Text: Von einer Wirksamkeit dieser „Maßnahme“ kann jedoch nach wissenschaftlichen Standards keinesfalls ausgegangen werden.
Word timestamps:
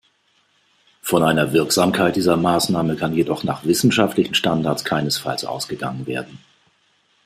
Von 1.03 1.21
einer 1.21 1.53
Wirksamkeit 1.53 2.15
dieser 2.15 2.35
„Maßnahme“ 2.35 2.95
kann 2.95 3.13
jedoch 3.13 3.43
nach 3.43 3.65
wissenschaftlichen 3.65 4.33
Standards 4.33 4.83
keinesfalls 4.83 5.45
ausgegangen 5.45 6.07
werden. 6.07 6.39